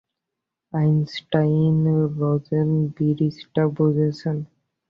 [0.73, 4.37] Einstein-Rosen ব্রিজটা বুঝেছেন?